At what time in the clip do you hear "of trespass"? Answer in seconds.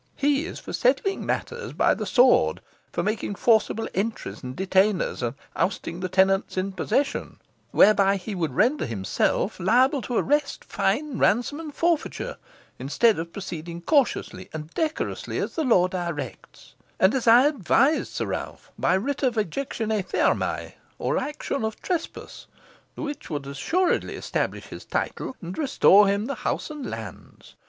21.63-22.47